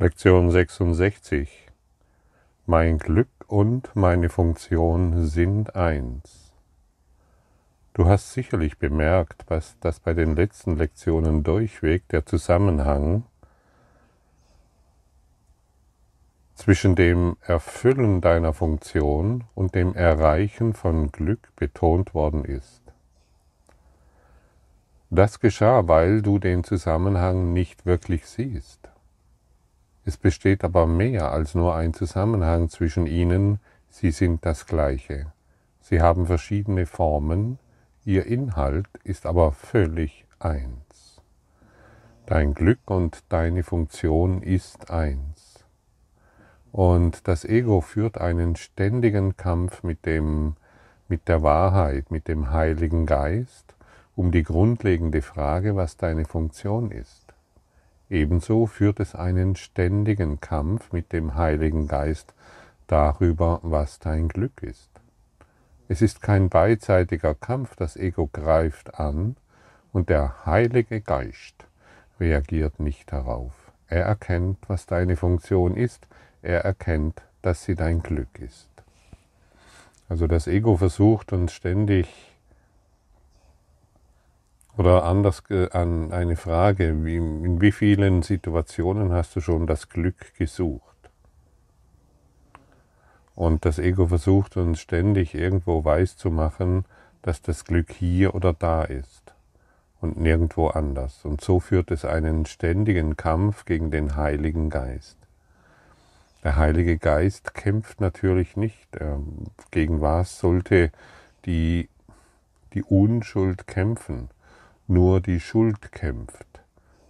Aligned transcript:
Lektion 0.00 0.50
66. 0.50 1.68
Mein 2.66 2.98
Glück 2.98 3.28
und 3.46 3.94
meine 3.94 4.28
Funktion 4.28 5.24
sind 5.24 5.76
eins. 5.76 6.52
Du 7.92 8.06
hast 8.06 8.32
sicherlich 8.32 8.76
bemerkt, 8.78 9.44
dass 9.48 10.00
bei 10.00 10.12
den 10.12 10.34
letzten 10.34 10.76
Lektionen 10.76 11.44
durchweg 11.44 12.08
der 12.08 12.26
Zusammenhang 12.26 13.22
zwischen 16.56 16.96
dem 16.96 17.36
Erfüllen 17.42 18.20
deiner 18.20 18.52
Funktion 18.52 19.44
und 19.54 19.76
dem 19.76 19.94
Erreichen 19.94 20.74
von 20.74 21.12
Glück 21.12 21.54
betont 21.54 22.14
worden 22.14 22.44
ist. 22.44 22.82
Das 25.10 25.38
geschah, 25.38 25.86
weil 25.86 26.20
du 26.20 26.40
den 26.40 26.64
Zusammenhang 26.64 27.52
nicht 27.52 27.86
wirklich 27.86 28.26
siehst. 28.26 28.83
Es 30.04 30.16
besteht 30.16 30.64
aber 30.64 30.86
mehr 30.86 31.32
als 31.32 31.54
nur 31.54 31.74
ein 31.74 31.94
Zusammenhang 31.94 32.68
zwischen 32.68 33.06
ihnen, 33.06 33.58
sie 33.88 34.10
sind 34.10 34.44
das 34.44 34.66
gleiche. 34.66 35.32
Sie 35.80 36.00
haben 36.00 36.26
verschiedene 36.26 36.86
Formen, 36.86 37.58
ihr 38.04 38.26
Inhalt 38.26 38.88
ist 39.02 39.26
aber 39.26 39.52
völlig 39.52 40.26
eins. 40.38 41.20
Dein 42.26 42.54
Glück 42.54 42.80
und 42.86 43.24
deine 43.28 43.62
Funktion 43.62 44.42
ist 44.42 44.90
eins. 44.90 45.64
Und 46.72 47.28
das 47.28 47.44
Ego 47.44 47.80
führt 47.80 48.18
einen 48.18 48.56
ständigen 48.56 49.36
Kampf 49.36 49.82
mit 49.82 50.06
dem 50.06 50.56
mit 51.08 51.28
der 51.28 51.42
Wahrheit, 51.42 52.10
mit 52.10 52.28
dem 52.28 52.50
Heiligen 52.50 53.06
Geist 53.06 53.74
um 54.16 54.30
die 54.30 54.42
grundlegende 54.42 55.22
Frage, 55.22 55.76
was 55.76 55.96
deine 55.96 56.24
Funktion 56.24 56.90
ist. 56.90 57.23
Ebenso 58.10 58.66
führt 58.66 59.00
es 59.00 59.14
einen 59.14 59.56
ständigen 59.56 60.40
Kampf 60.40 60.92
mit 60.92 61.12
dem 61.12 61.34
Heiligen 61.34 61.88
Geist 61.88 62.34
darüber, 62.86 63.60
was 63.62 63.98
dein 63.98 64.28
Glück 64.28 64.62
ist. 64.62 64.90
Es 65.88 66.02
ist 66.02 66.22
kein 66.22 66.48
beidseitiger 66.48 67.34
Kampf, 67.34 67.76
das 67.76 67.96
Ego 67.96 68.28
greift 68.32 68.98
an 68.98 69.36
und 69.92 70.08
der 70.08 70.46
Heilige 70.46 71.00
Geist 71.00 71.54
reagiert 72.20 72.80
nicht 72.80 73.12
darauf. 73.12 73.52
Er 73.88 74.04
erkennt, 74.04 74.58
was 74.68 74.86
deine 74.86 75.16
Funktion 75.16 75.76
ist, 75.76 76.06
er 76.42 76.64
erkennt, 76.64 77.22
dass 77.42 77.64
sie 77.64 77.74
dein 77.74 78.02
Glück 78.02 78.38
ist. 78.38 78.68
Also 80.08 80.26
das 80.26 80.46
Ego 80.46 80.76
versucht 80.76 81.32
uns 81.32 81.52
ständig 81.52 82.33
oder 84.76 85.04
anders 85.04 85.42
an 85.72 86.12
eine 86.12 86.36
Frage, 86.36 87.04
wie, 87.04 87.16
in 87.16 87.60
wie 87.60 87.72
vielen 87.72 88.22
Situationen 88.22 89.12
hast 89.12 89.36
du 89.36 89.40
schon 89.40 89.66
das 89.66 89.88
Glück 89.88 90.34
gesucht? 90.36 90.82
Und 93.34 93.64
das 93.64 93.78
Ego 93.78 94.06
versucht 94.06 94.56
uns 94.56 94.80
ständig 94.80 95.34
irgendwo 95.34 95.84
weiszumachen, 95.84 96.84
dass 97.22 97.42
das 97.42 97.64
Glück 97.64 97.90
hier 97.92 98.34
oder 98.34 98.52
da 98.52 98.82
ist 98.82 99.34
und 100.00 100.18
nirgendwo 100.18 100.68
anders. 100.68 101.24
Und 101.24 101.40
so 101.40 101.60
führt 101.60 101.90
es 101.90 102.04
einen 102.04 102.46
ständigen 102.46 103.16
Kampf 103.16 103.64
gegen 103.64 103.90
den 103.90 104.16
Heiligen 104.16 104.70
Geist. 104.70 105.16
Der 106.44 106.56
Heilige 106.56 106.98
Geist 106.98 107.54
kämpft 107.54 108.02
natürlich 108.02 108.56
nicht. 108.56 108.88
Ähm, 109.00 109.46
gegen 109.70 110.02
was 110.02 110.38
sollte 110.38 110.92
die, 111.46 111.88
die 112.74 112.82
Unschuld 112.82 113.66
kämpfen? 113.66 114.28
Nur 114.86 115.22
die 115.22 115.40
Schuld 115.40 115.92
kämpft, 115.92 116.60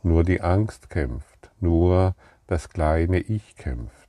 nur 0.04 0.22
die 0.22 0.40
Angst 0.40 0.90
kämpft, 0.90 1.50
nur 1.60 2.14
das 2.46 2.68
kleine 2.68 3.18
Ich 3.18 3.56
kämpft. 3.56 4.08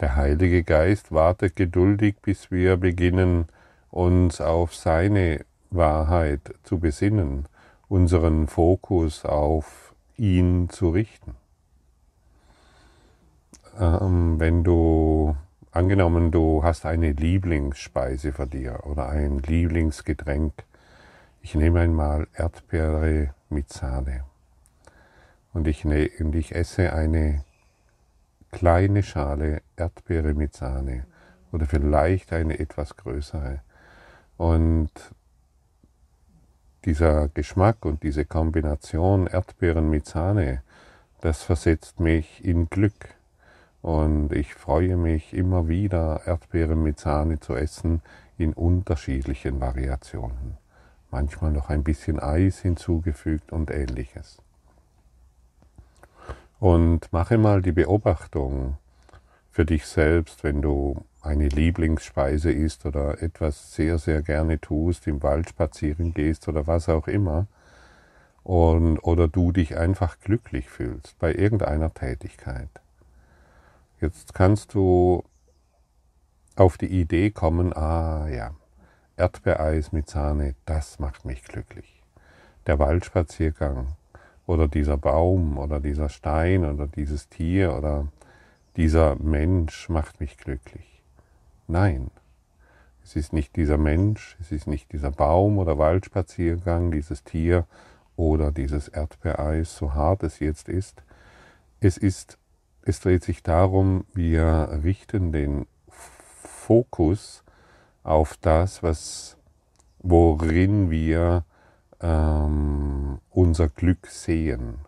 Der 0.00 0.16
Heilige 0.16 0.64
Geist 0.64 1.12
wartet 1.12 1.54
geduldig, 1.54 2.16
bis 2.22 2.50
wir 2.50 2.76
beginnen, 2.78 3.46
uns 3.90 4.40
auf 4.40 4.74
seine 4.74 5.44
Wahrheit 5.70 6.54
zu 6.64 6.80
besinnen, 6.80 7.46
unseren 7.88 8.48
Fokus 8.48 9.24
auf 9.24 9.94
ihn 10.16 10.68
zu 10.68 10.90
richten. 10.90 11.36
Ähm, 13.78 14.40
wenn 14.40 14.64
du, 14.64 15.36
angenommen, 15.70 16.32
du 16.32 16.64
hast 16.64 16.86
eine 16.86 17.12
Lieblingsspeise 17.12 18.32
für 18.32 18.46
dir 18.46 18.80
oder 18.84 19.08
ein 19.08 19.38
Lieblingsgetränk, 19.38 20.52
ich 21.46 21.54
nehme 21.54 21.78
einmal 21.78 22.26
Erdbeere 22.34 23.32
mit 23.50 23.72
Sahne 23.72 24.24
und 25.52 25.68
ich, 25.68 25.84
ne, 25.84 26.10
und 26.18 26.34
ich 26.34 26.52
esse 26.52 26.92
eine 26.92 27.44
kleine 28.50 29.04
Schale 29.04 29.62
Erdbeere 29.76 30.34
mit 30.34 30.56
Sahne 30.56 31.06
oder 31.52 31.66
vielleicht 31.66 32.32
eine 32.32 32.58
etwas 32.58 32.96
größere. 32.96 33.60
Und 34.36 34.90
dieser 36.84 37.28
Geschmack 37.28 37.84
und 37.84 38.02
diese 38.02 38.24
Kombination 38.24 39.28
Erdbeeren 39.28 39.88
mit 39.88 40.04
Sahne, 40.04 40.62
das 41.20 41.44
versetzt 41.44 42.00
mich 42.00 42.44
in 42.44 42.68
Glück. 42.70 43.14
Und 43.82 44.32
ich 44.32 44.52
freue 44.52 44.96
mich 44.96 45.32
immer 45.32 45.68
wieder, 45.68 46.22
Erdbeeren 46.26 46.82
mit 46.82 46.98
Sahne 46.98 47.38
zu 47.38 47.54
essen 47.54 48.02
in 48.36 48.52
unterschiedlichen 48.52 49.60
Variationen 49.60 50.65
manchmal 51.16 51.50
noch 51.50 51.70
ein 51.70 51.82
bisschen 51.82 52.20
Eis 52.20 52.58
hinzugefügt 52.58 53.50
und 53.50 53.70
ähnliches. 53.70 54.36
Und 56.60 57.10
mache 57.10 57.38
mal 57.38 57.62
die 57.62 57.72
Beobachtung 57.72 58.76
für 59.50 59.64
dich 59.64 59.86
selbst, 59.86 60.44
wenn 60.44 60.60
du 60.60 61.06
eine 61.22 61.48
Lieblingsspeise 61.48 62.52
isst 62.52 62.84
oder 62.84 63.22
etwas 63.22 63.74
sehr, 63.74 63.96
sehr 63.98 64.20
gerne 64.20 64.60
tust, 64.60 65.06
im 65.06 65.22
Wald 65.22 65.48
spazieren 65.48 66.12
gehst 66.12 66.48
oder 66.48 66.66
was 66.66 66.90
auch 66.90 67.08
immer, 67.08 67.46
und, 68.42 68.98
oder 68.98 69.26
du 69.26 69.52
dich 69.52 69.74
einfach 69.78 70.20
glücklich 70.20 70.68
fühlst 70.68 71.18
bei 71.18 71.34
irgendeiner 71.34 71.94
Tätigkeit. 71.94 72.68
Jetzt 74.02 74.34
kannst 74.34 74.74
du 74.74 75.24
auf 76.56 76.76
die 76.76 77.00
Idee 77.00 77.30
kommen, 77.30 77.72
ah 77.72 78.28
ja, 78.28 78.54
Erdbeereis 79.16 79.92
mit 79.92 80.08
Sahne, 80.08 80.54
das 80.66 80.98
macht 80.98 81.24
mich 81.24 81.42
glücklich. 81.42 82.02
Der 82.66 82.78
Waldspaziergang 82.78 83.96
oder 84.46 84.68
dieser 84.68 84.96
Baum 84.96 85.58
oder 85.58 85.80
dieser 85.80 86.08
Stein 86.08 86.64
oder 86.64 86.86
dieses 86.86 87.28
Tier 87.28 87.74
oder 87.74 88.08
dieser 88.76 89.16
Mensch 89.16 89.88
macht 89.88 90.20
mich 90.20 90.36
glücklich. 90.36 91.02
Nein, 91.66 92.10
es 93.02 93.16
ist 93.16 93.32
nicht 93.32 93.56
dieser 93.56 93.78
Mensch, 93.78 94.36
es 94.40 94.52
ist 94.52 94.66
nicht 94.66 94.92
dieser 94.92 95.10
Baum 95.10 95.58
oder 95.58 95.78
Waldspaziergang, 95.78 96.90
dieses 96.90 97.24
Tier 97.24 97.66
oder 98.16 98.52
dieses 98.52 98.88
Erdbeereis, 98.88 99.76
so 99.76 99.94
hart 99.94 100.22
es 100.24 100.40
jetzt 100.40 100.68
ist. 100.68 101.02
Es 101.80 101.96
ist, 101.96 102.36
es 102.82 103.00
dreht 103.00 103.24
sich 103.24 103.42
darum, 103.42 104.04
wir 104.12 104.80
richten 104.82 105.32
den 105.32 105.66
Fokus 105.88 107.44
auf 108.06 108.36
das, 108.40 108.82
was, 108.82 109.36
worin 109.98 110.90
wir 110.90 111.44
ähm, 112.00 113.18
unser 113.30 113.68
Glück 113.68 114.06
sehen. 114.06 114.78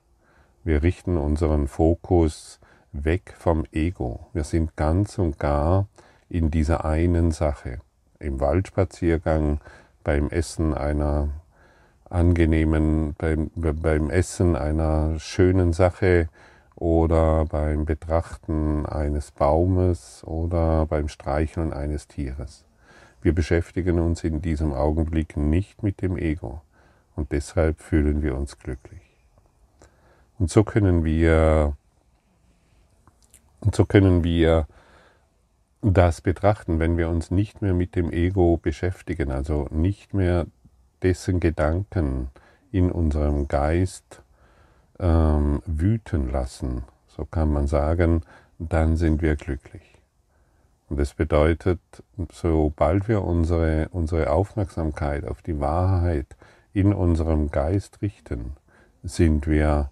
Wir 0.63 0.83
richten 0.83 1.17
unseren 1.17 1.67
Fokus 1.67 2.61
weg 2.93 3.35
vom 3.37 3.65
Ego. 3.73 4.29
Wir 4.33 4.45
sind 4.45 4.77
ganz 4.77 5.19
und 5.19 5.39
gar 5.39 5.89
in 6.29 6.51
dieser 6.51 6.85
einen 6.85 7.33
Sache. 7.33 7.81
Im 8.21 8.41
Waldspaziergang, 8.41 9.61
beim 10.05 10.31
Essen 10.31 10.75
einer 10.75 11.29
angenehmen, 12.09 13.15
beim, 13.19 13.51
beim 13.55 14.11
Essen 14.11 14.57
einer 14.57 15.19
schönen 15.19 15.73
Sache 15.73 16.29
oder 16.77 17.45
beim 17.47 17.85
Betrachten 17.85 18.87
eines 18.87 19.33
Baumes 19.33 20.23
oder 20.25 20.87
beim 20.87 21.09
Streicheln 21.09 21.73
eines 21.73 22.07
Tieres. 22.07 22.68
Wir 23.23 23.35
beschäftigen 23.35 23.99
uns 23.99 24.25
in 24.25 24.43
diesem 24.43 24.73
Augenblick 24.73 25.37
nicht 25.37 25.83
mit 25.83 26.03
dem 26.03 26.17
Ego 26.17 26.63
und 27.17 27.33
deshalb 27.33 27.81
fühlen 27.81 28.23
wir 28.23 28.37
uns 28.37 28.59
glücklich. 28.59 29.03
Und 30.39 30.51
so 30.51 30.63
können 30.63 31.05
wir 31.05 31.77
und 33.61 33.75
so 33.75 33.85
können 33.85 34.23
wir 34.23 34.67
das 35.83 36.21
betrachten, 36.21 36.79
wenn 36.79 36.97
wir 36.97 37.09
uns 37.09 37.31
nicht 37.31 37.63
mehr 37.63 37.75
mit 37.75 37.95
dem 37.97 38.13
Ego 38.13 38.57
beschäftigen, 38.57 39.31
also 39.31 39.69
nicht 39.71 40.15
mehr 40.15 40.47
dessen 41.03 41.41
Gedanken 41.41 42.31
in 42.73 42.91
unserem 42.91 43.49
Geist 43.49 44.23
ähm, 44.99 45.63
wüten 45.67 46.31
lassen, 46.31 46.85
so 47.09 47.25
kann 47.25 47.53
man 47.53 47.67
sagen, 47.67 48.23
dann 48.59 48.97
sind 48.97 49.23
wir 49.23 49.37
glücklich. 49.37 49.98
Und 50.89 50.99
das 50.99 51.15
bedeutet, 51.15 51.81
sobald 52.33 53.09
wir 53.09 53.23
unsere, 53.23 53.89
unsere 53.91 54.31
Aufmerksamkeit 54.31 55.27
auf 55.27 55.43
die 55.43 55.61
Wahrheit 55.61 56.37
in 56.73 56.95
unserem 56.95 57.51
Geist 57.51 58.01
richten, 58.01 58.57
sind 59.03 59.47
wir 59.47 59.91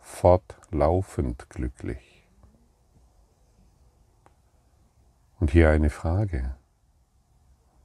fortlaufend 0.00 0.56
fortlaufend 0.76 1.48
glücklich. 1.50 2.26
Und 5.38 5.50
hier 5.50 5.70
eine 5.70 5.90
Frage. 5.90 6.54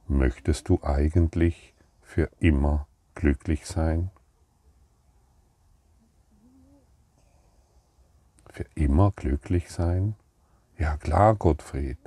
Möchtest 0.08 0.68
du 0.68 0.82
eigentlich 0.82 1.74
für 2.00 2.30
immer 2.38 2.86
glücklich 3.14 3.66
sein? 3.66 4.10
Für 8.50 8.66
immer 8.74 9.12
glücklich 9.12 9.70
sein? 9.70 10.14
Ja 10.82 10.96
klar, 10.96 11.36
Gottfried, 11.36 11.98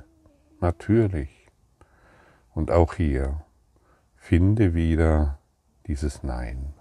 natürlich. 0.60 1.30
Und 2.52 2.70
auch 2.70 2.92
hier, 2.92 3.40
finde 4.16 4.74
wieder 4.74 5.38
dieses 5.86 6.22
Nein. 6.22 6.74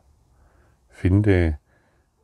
Finde, 0.89 1.57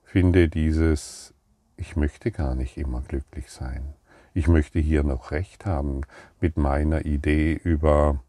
finde 0.03 0.49
dieses, 0.49 1.33
ich 1.77 1.95
möchte 1.95 2.31
gar 2.31 2.53
nicht 2.53 2.75
immer 2.75 2.99
glücklich 2.99 3.49
sein. 3.49 3.93
Ich 4.33 4.49
möchte 4.49 4.77
hier 4.79 5.03
noch 5.03 5.31
recht 5.31 5.65
haben 5.65 6.01
mit 6.41 6.57
meiner 6.57 7.05
Idee 7.05 7.53
über 7.53 8.21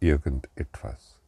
irgendetwas. 0.00 1.20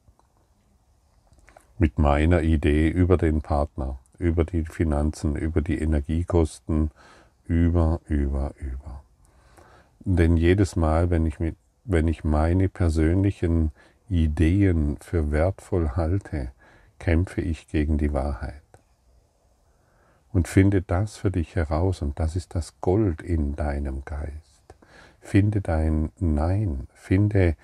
Mit 1.79 2.01
meiner 2.01 2.43
Idee 2.43 2.89
über 2.89 3.17
den 3.17 3.43
Partner, 3.43 4.01
über 4.19 4.45
die 4.45 4.65
Finanzen, 4.65 5.37
über 5.37 5.61
die 5.61 5.79
Energiekosten, 5.79 6.91
über, 7.47 8.01
über, 8.07 8.55
über. 8.59 9.03
Denn 10.01 10.37
jedes 10.37 10.77
Mal, 10.77 11.11
wenn 11.11 11.27
ich, 11.27 11.41
mit, 11.41 11.57
wenn 11.85 12.09
ich 12.09 12.25
meine 12.25 12.69
persönlichen 12.69 13.73
Ideen 14.09 14.99
für 15.01 15.31
wertvoll 15.31 15.91
halte, 15.91 16.53
kämpfe 16.99 17.41
ich 17.41 17.69
gegen 17.69 17.99
die 17.99 18.13
Wahrheit. 18.13 18.61
Und 20.33 20.49
finde 20.49 20.83
das 20.83 21.17
für 21.17 21.31
dich 21.31 21.55
heraus, 21.55 22.03
und 22.03 22.19
das 22.19 22.37
ist 22.37 22.55
das 22.55 22.81
Gold 22.81 23.23
in 23.23 23.57
deinem 23.57 24.05
Geist. 24.05 24.75
Finde 25.21 25.61
dein 25.61 26.11
Nein, 26.19 26.89
finde, 26.93 27.57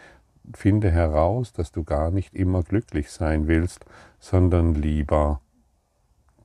finde 0.55 0.91
heraus, 0.91 1.53
dass 1.53 1.73
du 1.73 1.85
gar 1.85 2.11
nicht 2.11 2.35
immer 2.35 2.63
glücklich 2.63 3.11
sein 3.11 3.49
willst, 3.49 3.85
sondern 4.19 4.75
lieber 4.75 5.41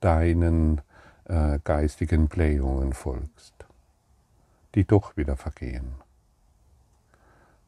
deinen 0.02 0.82
äh, 1.26 1.60
geistigen 1.64 2.28
Blähungen 2.28 2.94
folgst, 2.94 3.54
die 4.76 4.86
doch 4.86 5.18
wieder 5.18 5.38
vergehen. 5.38 5.96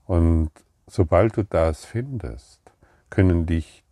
Und 0.05 0.51
sobald 0.87 1.37
du 1.37 1.43
das 1.43 1.85
findest, 1.85 2.61
dich, 3.15 3.83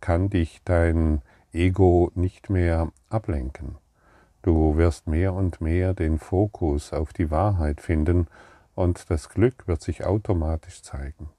kann 0.00 0.30
dich 0.30 0.60
dein 0.64 1.22
Ego 1.52 2.10
nicht 2.14 2.50
mehr 2.50 2.92
ablenken. 3.08 3.76
Du 4.42 4.76
wirst 4.76 5.06
mehr 5.06 5.32
und 5.32 5.60
mehr 5.60 5.94
den 5.94 6.18
Fokus 6.18 6.92
auf 6.92 7.12
die 7.12 7.30
Wahrheit 7.30 7.80
finden 7.80 8.26
und 8.74 9.08
das 9.10 9.30
Glück 9.30 9.66
wird 9.66 9.80
sich 9.80 10.04
automatisch 10.04 10.82
zeigen. 10.82 11.30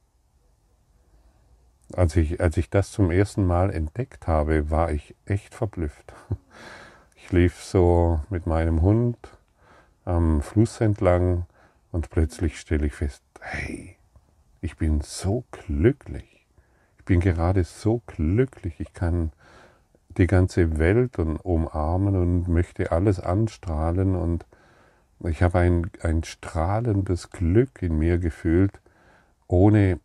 Als 1.93 2.15
ich, 2.15 2.41
als 2.41 2.57
ich 2.57 2.69
das 2.69 2.91
zum 2.91 3.11
ersten 3.11 3.45
Mal 3.45 3.69
entdeckt 3.69 4.25
habe, 4.27 4.71
war 4.71 4.91
ich 4.91 5.15
echt 5.25 5.53
verblüfft. 5.53 6.13
Ich 7.25 7.31
lief 7.31 7.63
so 7.63 8.19
mit 8.29 8.45
meinem 8.45 8.83
Hund 8.83 9.17
am 10.05 10.43
Fluss 10.43 10.79
entlang 10.79 11.47
und 11.91 12.11
plötzlich 12.11 12.59
stelle 12.59 12.85
ich 12.85 12.93
fest, 12.93 13.23
hey, 13.41 13.95
ich 14.61 14.77
bin 14.77 15.01
so 15.01 15.43
glücklich. 15.49 16.45
Ich 16.99 17.05
bin 17.05 17.21
gerade 17.21 17.63
so 17.63 18.03
glücklich. 18.05 18.79
Ich 18.79 18.93
kann 18.93 19.31
die 20.19 20.27
ganze 20.27 20.77
Welt 20.77 21.17
umarmen 21.17 22.15
und 22.15 22.47
möchte 22.47 22.91
alles 22.91 23.19
anstrahlen 23.19 24.15
und 24.15 24.45
ich 25.23 25.41
habe 25.41 25.57
ein, 25.57 25.89
ein 26.03 26.23
strahlendes 26.23 27.31
Glück 27.31 27.81
in 27.81 27.97
mir 27.97 28.19
gefühlt, 28.19 28.79
ohne, 29.47 29.99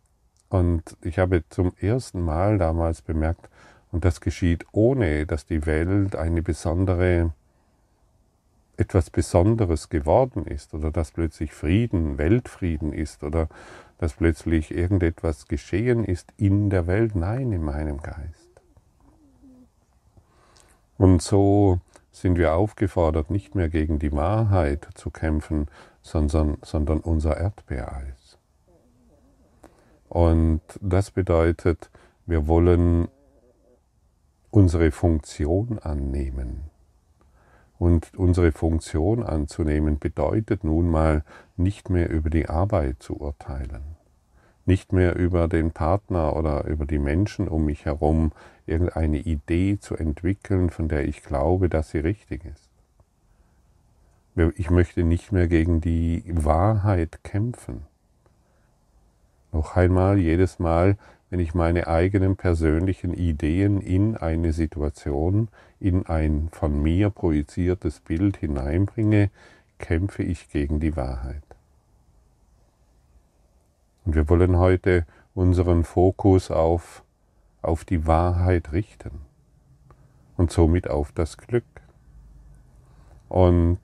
und 0.49 0.97
ich 1.03 1.19
habe 1.19 1.43
zum 1.49 1.71
ersten 1.79 2.21
Mal 2.21 2.57
damals 2.57 3.03
bemerkt, 3.03 3.47
und 3.91 4.05
das 4.05 4.21
geschieht 4.21 4.65
ohne, 4.71 5.25
dass 5.25 5.45
die 5.45 5.65
Welt 5.65 6.15
eine 6.15 6.41
besondere 6.41 7.33
etwas 8.77 9.11
Besonderes 9.11 9.89
geworden 9.89 10.45
ist 10.45 10.73
oder 10.73 10.91
dass 10.91 11.11
plötzlich 11.11 11.53
Frieden, 11.53 12.17
Weltfrieden 12.17 12.93
ist 12.93 13.23
oder 13.23 13.47
dass 13.99 14.13
plötzlich 14.13 14.71
irgendetwas 14.71 15.47
geschehen 15.47 16.03
ist 16.03 16.33
in 16.37 16.71
der 16.71 16.87
Welt, 16.87 17.15
nein, 17.15 17.51
in 17.51 17.63
meinem 17.63 18.01
Geist. 18.01 18.49
Und 20.97 21.21
so 21.21 21.79
sind 22.11 22.37
wir 22.37 22.55
aufgefordert, 22.55 23.29
nicht 23.29 23.53
mehr 23.53 23.69
gegen 23.69 23.99
die 23.99 24.11
Wahrheit 24.11 24.87
zu 24.95 25.11
kämpfen, 25.11 25.67
sondern, 26.01 26.57
sondern 26.63 26.99
unser 26.99 27.37
Erdbeereis. 27.37 28.37
Und 30.09 30.61
das 30.81 31.11
bedeutet, 31.11 31.89
wir 32.25 32.47
wollen 32.47 33.07
unsere 34.51 34.91
Funktion 34.91 35.79
annehmen. 35.79 36.69
Und 37.79 38.13
unsere 38.15 38.51
Funktion 38.51 39.23
anzunehmen 39.23 39.97
bedeutet 39.97 40.63
nun 40.63 40.89
mal 40.89 41.23
nicht 41.57 41.89
mehr 41.89 42.09
über 42.11 42.29
die 42.29 42.47
Arbeit 42.47 43.01
zu 43.01 43.19
urteilen, 43.19 43.95
nicht 44.65 44.93
mehr 44.93 45.15
über 45.15 45.47
den 45.47 45.71
Partner 45.71 46.35
oder 46.35 46.65
über 46.65 46.85
die 46.85 46.99
Menschen 46.99 47.47
um 47.47 47.65
mich 47.65 47.85
herum 47.85 48.33
irgendeine 48.67 49.17
Idee 49.17 49.79
zu 49.79 49.95
entwickeln, 49.95 50.69
von 50.69 50.89
der 50.89 51.07
ich 51.07 51.23
glaube, 51.23 51.69
dass 51.69 51.89
sie 51.89 51.99
richtig 51.99 52.45
ist. 52.45 52.69
Ich 54.55 54.69
möchte 54.69 55.03
nicht 55.03 55.31
mehr 55.31 55.47
gegen 55.47 55.81
die 55.81 56.23
Wahrheit 56.27 57.23
kämpfen. 57.23 57.87
Noch 59.51 59.75
einmal, 59.75 60.17
jedes 60.19 60.59
Mal, 60.59 60.97
wenn 61.31 61.39
ich 61.39 61.55
meine 61.55 61.87
eigenen 61.87 62.35
persönlichen 62.35 63.13
Ideen 63.13 63.79
in 63.79 64.17
eine 64.17 64.51
Situation, 64.51 65.47
in 65.79 66.05
ein 66.05 66.49
von 66.51 66.83
mir 66.83 67.09
projiziertes 67.09 68.01
Bild 68.01 68.35
hineinbringe, 68.35 69.31
kämpfe 69.79 70.23
ich 70.23 70.49
gegen 70.49 70.81
die 70.81 70.97
Wahrheit. 70.97 71.43
Und 74.03 74.15
wir 74.15 74.27
wollen 74.27 74.57
heute 74.57 75.05
unseren 75.33 75.85
Fokus 75.85 76.51
auf, 76.51 77.01
auf 77.61 77.85
die 77.85 78.05
Wahrheit 78.05 78.73
richten 78.73 79.21
und 80.35 80.51
somit 80.51 80.89
auf 80.89 81.13
das 81.13 81.37
Glück. 81.37 81.63
Und 83.29 83.79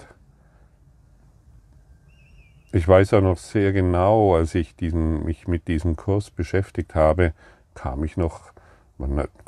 ich 2.78 2.88
weiß 2.88 3.16
auch 3.16 3.22
noch 3.22 3.38
sehr 3.38 3.74
genau, 3.74 4.36
als 4.36 4.54
ich 4.54 4.76
diesen, 4.76 5.26
mich 5.26 5.48
mit 5.48 5.68
diesem 5.68 5.96
Kurs 5.96 6.30
beschäftigt 6.30 6.94
habe, 6.94 7.34
kam 7.74 8.04
ich 8.04 8.18
noch, 8.18 8.52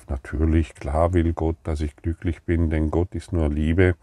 natürlich, 0.07 0.73
klar 0.73 1.13
will 1.13 1.33
Gott, 1.33 1.55
dass 1.63 1.81
ich 1.81 1.95
glücklich 1.95 2.41
bin, 2.41 2.71
denn 2.71 2.89
Gott 2.89 3.13
ist 3.13 3.31
nur 3.31 3.49
Liebe, 3.49 3.95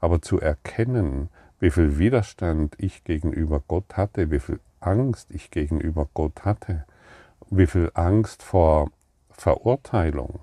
aber 0.00 0.22
zu 0.22 0.40
erkennen, 0.40 1.28
wie 1.60 1.70
viel 1.70 1.98
Widerstand 1.98 2.74
ich 2.78 3.04
gegenüber 3.04 3.62
Gott 3.68 3.96
hatte, 3.96 4.30
wie 4.30 4.40
viel 4.40 4.58
Angst 4.80 5.30
ich 5.30 5.50
gegenüber 5.50 6.08
Gott 6.14 6.46
hatte, 6.46 6.86
wie 7.50 7.66
viel 7.66 7.90
Angst 7.92 8.42
vor 8.42 8.90
Verurteilung, 9.30 10.40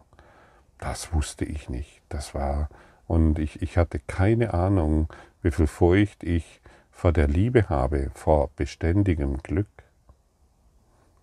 das 0.78 1.14
wusste 1.14 1.46
ich 1.46 1.68
nicht. 1.68 2.04
Das 2.10 2.36
war, 2.36 2.70
und 3.08 3.40
ich, 3.40 3.64
ich 3.64 3.78
hatte 3.78 4.00
keine 4.06 4.54
Ahnung, 4.54 5.08
wie 5.42 5.50
viel 5.52 5.68
Furcht 5.68 6.24
ich 6.24 6.62
vor 7.00 7.14
der 7.14 7.30
Liebe 7.30 7.70
habe, 7.70 8.12
vor 8.14 8.50
beständigem 8.58 9.38
Glück. 9.38 9.70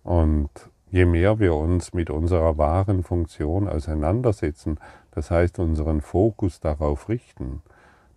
Und 0.03 0.49
je 0.89 1.05
mehr 1.05 1.37
wir 1.39 1.53
uns 1.53 1.93
mit 1.93 2.09
unserer 2.09 2.57
wahren 2.57 3.03
Funktion 3.03 3.69
auseinandersetzen, 3.69 4.79
das 5.11 5.29
heißt 5.29 5.59
unseren 5.59 6.01
Fokus 6.01 6.59
darauf 6.59 7.09
richten, 7.09 7.61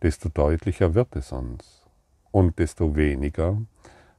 desto 0.00 0.30
deutlicher 0.30 0.94
wird 0.94 1.14
es 1.16 1.32
uns. 1.32 1.84
Und 2.30 2.58
desto 2.58 2.96
weniger 2.96 3.58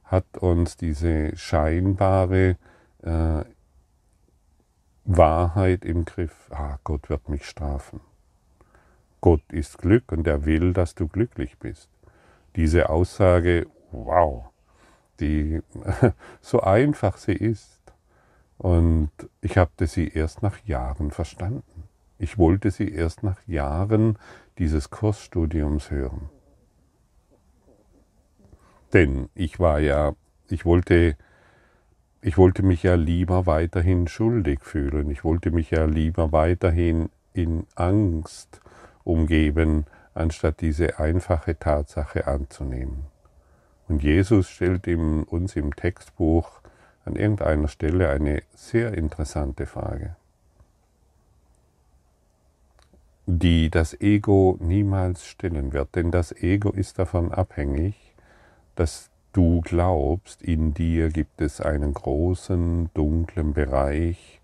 hat 0.04 0.38
uns 0.38 0.76
diese 0.76 1.36
scheinbare 1.36 2.56
äh, 3.02 3.44
Wahrheit 5.04 5.84
im 5.84 6.04
Griff, 6.04 6.48
ah, 6.50 6.78
Gott 6.84 7.10
wird 7.10 7.28
mich 7.28 7.44
strafen. 7.44 8.00
Gott 9.20 9.42
ist 9.50 9.78
Glück 9.78 10.12
und 10.12 10.28
er 10.28 10.44
will, 10.44 10.72
dass 10.72 10.94
du 10.94 11.08
glücklich 11.08 11.58
bist 11.58 11.91
diese 12.56 12.88
Aussage, 12.88 13.66
wow, 13.90 14.44
die 15.20 15.60
so 16.40 16.60
einfach 16.60 17.16
sie 17.16 17.34
ist. 17.34 17.80
Und 18.58 19.10
ich 19.40 19.58
habe 19.58 19.86
sie 19.86 20.08
erst 20.08 20.42
nach 20.42 20.58
Jahren 20.64 21.10
verstanden. 21.10 21.84
Ich 22.18 22.38
wollte 22.38 22.70
sie 22.70 22.88
erst 22.92 23.24
nach 23.24 23.40
Jahren 23.48 24.16
dieses 24.58 24.90
Kursstudiums 24.90 25.90
hören. 25.90 26.28
Denn 28.92 29.28
ich 29.34 29.58
war 29.58 29.80
ja, 29.80 30.12
ich 30.48 30.64
wollte, 30.64 31.16
ich 32.20 32.38
wollte 32.38 32.62
mich 32.62 32.82
ja 32.82 32.94
lieber 32.94 33.46
weiterhin 33.46 34.06
schuldig 34.06 34.60
fühlen. 34.62 35.10
Ich 35.10 35.24
wollte 35.24 35.50
mich 35.50 35.70
ja 35.70 35.86
lieber 35.86 36.30
weiterhin 36.30 37.08
in 37.32 37.66
Angst 37.74 38.60
umgeben, 39.02 39.86
anstatt 40.14 40.60
diese 40.60 40.98
einfache 40.98 41.58
Tatsache 41.58 42.26
anzunehmen. 42.26 43.06
Und 43.88 44.02
Jesus 44.02 44.48
stellt 44.48 44.86
ihm, 44.86 45.22
uns 45.24 45.56
im 45.56 45.74
Textbuch 45.74 46.60
an 47.04 47.16
irgendeiner 47.16 47.68
Stelle 47.68 48.08
eine 48.10 48.42
sehr 48.54 48.94
interessante 48.94 49.66
Frage, 49.66 50.16
die 53.26 53.70
das 53.70 54.00
Ego 54.00 54.56
niemals 54.60 55.26
stellen 55.26 55.72
wird, 55.72 55.94
denn 55.96 56.10
das 56.10 56.32
Ego 56.32 56.70
ist 56.70 56.98
davon 56.98 57.32
abhängig, 57.32 57.94
dass 58.76 59.10
du 59.32 59.60
glaubst, 59.62 60.42
in 60.42 60.74
dir 60.74 61.08
gibt 61.08 61.40
es 61.40 61.60
einen 61.60 61.94
großen, 61.94 62.90
dunklen 62.94 63.54
Bereich, 63.54 64.40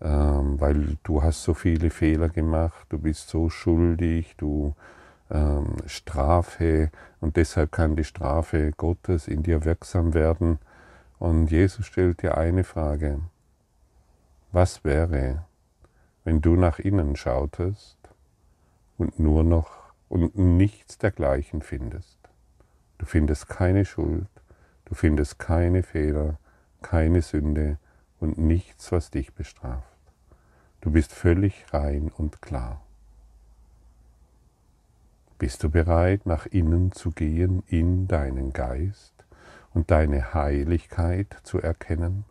ähm, 0.00 0.60
weil 0.60 0.98
du 1.04 1.22
hast 1.22 1.42
so 1.42 1.54
viele 1.54 1.90
Fehler 1.90 2.28
gemacht, 2.28 2.86
du 2.90 2.98
bist 2.98 3.28
so 3.28 3.48
schuldig, 3.48 4.34
du 4.36 4.74
ähm, 5.30 5.76
Strafe 5.86 6.90
und 7.20 7.36
deshalb 7.36 7.72
kann 7.72 7.96
die 7.96 8.04
Strafe 8.04 8.72
Gottes 8.76 9.28
in 9.28 9.42
dir 9.42 9.64
wirksam 9.64 10.14
werden. 10.14 10.58
Und 11.18 11.50
Jesus 11.50 11.86
stellt 11.86 12.22
dir 12.22 12.36
eine 12.36 12.64
Frage. 12.64 13.20
Was 14.52 14.84
wäre, 14.84 15.44
wenn 16.24 16.40
du 16.40 16.56
nach 16.56 16.78
innen 16.78 17.16
schautest 17.16 17.98
und 18.98 19.18
nur 19.18 19.44
noch 19.44 19.70
und 20.08 20.36
nichts 20.36 20.98
dergleichen 20.98 21.62
findest? 21.62 22.18
Du 22.98 23.06
findest 23.06 23.48
keine 23.48 23.84
Schuld, 23.84 24.28
du 24.84 24.94
findest 24.94 25.38
keine 25.38 25.82
Fehler, 25.82 26.38
keine 26.82 27.22
Sünde 27.22 27.78
und 28.20 28.38
nichts, 28.38 28.92
was 28.92 29.10
dich 29.10 29.34
bestraft. 29.34 29.96
Du 30.80 30.90
bist 30.90 31.12
völlig 31.12 31.66
rein 31.72 32.10
und 32.16 32.40
klar. 32.40 32.85
Bist 35.38 35.62
du 35.62 35.70
bereit, 35.70 36.24
nach 36.24 36.46
innen 36.46 36.92
zu 36.92 37.10
gehen 37.10 37.62
in 37.66 38.08
deinen 38.08 38.52
Geist 38.52 39.12
und 39.74 39.90
deine 39.90 40.32
Heiligkeit 40.32 41.36
zu 41.42 41.60
erkennen, 41.60 42.24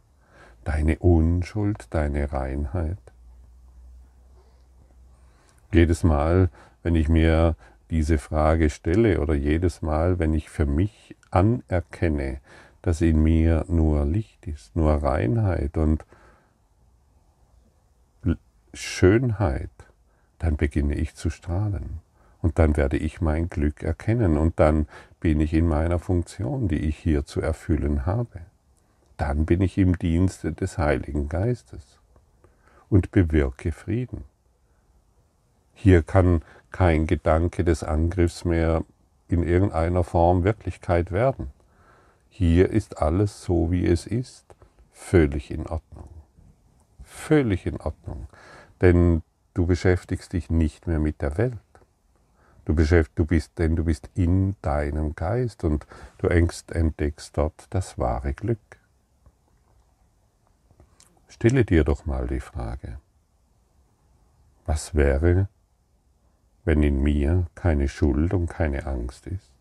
deine 0.64 0.98
Unschuld, 0.98 1.88
deine 1.92 2.34
Reinheit? 2.34 2.98
Jedes 5.72 6.04
Mal, 6.04 6.50
wenn 6.82 6.96
ich 6.96 7.08
mir 7.08 7.56
diese 7.92 8.18
Frage 8.18 8.72
stelle 8.72 9.22
oder 9.22 9.36
jedes 9.36 9.84
Mal, 9.84 10.18
wenn 10.18 10.34
ich 10.34 10.50
für 10.50 10.66
mich 10.66 11.16
anerkenne, 11.30 12.40
dass 12.82 13.02
in 13.02 13.22
mir 13.22 13.66
nur 13.68 14.06
Licht 14.06 14.48
ist, 14.48 14.76
nur 14.76 14.94
Reinheit 14.94 15.78
und 15.78 16.06
Schönheit, 18.74 19.70
dann 20.40 20.58
beginne 20.58 20.96
ich 20.96 21.16
zu 21.16 21.30
strahlen. 21.30 22.05
Und 22.46 22.60
dann 22.60 22.78
werde 22.78 22.98
ich 22.98 23.22
mein 23.22 23.50
Glück 23.50 23.82
erkennen 23.82 24.38
und 24.38 24.60
dann 24.60 24.86
bin 25.20 25.40
ich 25.40 25.52
in 25.52 25.68
meiner 25.68 25.98
Funktion, 25.98 26.68
die 26.68 26.78
ich 26.78 26.96
hier 26.96 27.25
zu 27.25 27.42
erfüllen 27.42 28.06
habe. 28.06 28.42
Dann 29.18 29.48
bin 29.48 29.62
ich 29.62 29.80
im 29.80 29.98
Dienste 29.98 30.54
des 30.54 30.78
Heiligen 30.78 31.28
Geistes 31.28 31.98
und 32.88 33.10
bewirke 33.10 33.72
Frieden. 33.72 34.25
Hier 35.74 36.04
kann 36.04 36.44
kein 36.70 37.08
Gedanke 37.08 37.64
des 37.64 37.84
Angriffs 37.84 38.46
mehr 38.46 38.84
in 39.28 39.42
irgendeiner 39.42 40.04
Form 40.04 40.44
Wirklichkeit 40.44 41.12
werden. 41.12 41.52
Hier 42.30 42.70
ist 42.70 43.02
alles 43.02 43.44
so, 43.44 43.72
wie 43.72 43.88
es 43.88 44.06
ist, 44.06 44.46
völlig 44.92 45.50
in 45.50 45.66
Ordnung. 45.66 46.10
Völlig 47.04 47.66
in 47.66 47.78
Ordnung. 47.78 48.28
Denn 48.82 49.24
du 49.56 49.66
beschäftigst 49.66 50.34
dich 50.34 50.52
nicht 50.52 50.86
mehr 50.86 51.00
mit 51.00 51.24
der 51.24 51.40
Welt. 51.40 51.65
Du, 52.66 52.74
du 52.74 53.26
bist, 53.26 53.58
denn 53.60 53.76
du 53.76 53.84
bist 53.84 54.10
in 54.16 54.56
deinem 54.62 55.16
Geist 55.16 55.64
und 55.64 55.86
du 56.18 56.28
entdeckst 56.28 57.38
dort 57.38 57.68
das 57.70 58.00
wahre 58.00 58.34
Glück. 58.34 58.60
Stelle 61.28 61.64
dir 61.64 61.84
doch 61.84 62.06
mal 62.06 62.28
die 62.28 62.40
Frage, 62.40 63.00
was 64.66 64.96
wäre, 64.96 65.48
wenn 66.64 66.82
in 66.82 67.04
mir 67.04 67.46
keine 67.54 67.88
Schuld 67.88 68.34
und 68.34 68.48
keine 68.48 68.88
Angst 68.88 69.28
ist? 69.28 69.55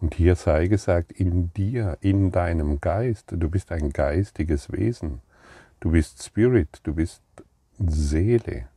Und 0.00 0.14
hier 0.14 0.34
sei 0.34 0.66
gesagt, 0.66 1.12
in 1.12 1.52
dir, 1.52 1.98
in 2.00 2.30
deinem 2.30 2.80
Geist, 2.80 3.32
du 3.32 3.50
bist 3.50 3.70
ein 3.70 3.90
geistiges 3.90 4.72
Wesen, 4.72 5.20
du 5.80 5.90
bist 5.90 6.22
Spirit, 6.22 6.80
du 6.84 6.94
bist 6.94 7.22
Seele. 7.78 8.68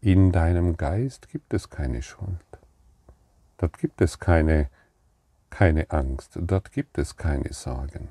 In 0.00 0.32
deinem 0.32 0.78
Geist 0.78 1.28
gibt 1.28 1.52
es 1.52 1.68
keine 1.68 2.00
Schuld. 2.00 2.38
Dort 3.58 3.78
gibt 3.78 4.00
es 4.00 4.18
keine, 4.18 4.70
keine 5.50 5.90
Angst, 5.90 6.38
dort 6.40 6.72
gibt 6.72 6.96
es 6.96 7.16
keine 7.16 7.52
Sorgen. 7.52 8.08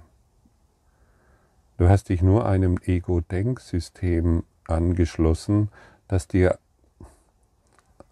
Du 1.78 1.90
hast 1.90 2.10
dich 2.10 2.22
nur 2.22 2.46
einem 2.46 2.78
Ego-Denksystem 2.84 4.44
angeschlossen, 4.68 5.70
das 6.08 6.28
dir, 6.28 6.60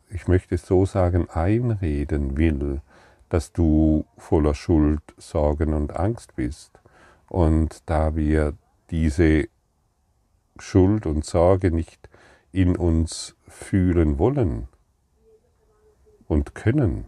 ich 0.09 0.27
möchte 0.27 0.55
es 0.55 0.65
so 0.65 0.86
sagen, 0.88 1.29
einreden 1.29 2.38
will, 2.38 2.81
dass 3.29 3.51
du 3.51 4.05
voller 4.17 4.53
Schuld, 4.53 5.01
Sorgen 5.17 5.74
und 5.74 5.96
Angst 5.96 6.36
bist. 6.36 6.79
Und 7.27 7.84
da 7.86 8.15
wir 8.15 8.53
diese 8.89 9.50
Schuld 10.60 11.05
und 11.05 11.25
Sorge 11.25 11.72
nicht 11.72 12.10
in 12.51 12.77
uns 12.77 13.36
fühlen 13.48 14.17
wollen 14.17 14.67
und 16.27 16.55
können, 16.55 17.05